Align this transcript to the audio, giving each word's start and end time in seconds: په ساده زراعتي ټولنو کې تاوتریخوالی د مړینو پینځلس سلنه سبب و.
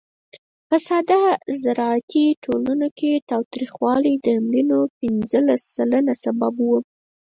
په 0.67 0.77
ساده 0.87 1.21
زراعتي 1.63 2.25
ټولنو 2.43 2.87
کې 2.99 3.11
تاوتریخوالی 3.31 4.13
د 4.25 4.27
مړینو 4.45 4.79
پینځلس 4.99 5.61
سلنه 5.75 6.13
سبب 6.23 6.53
و. 6.67 6.69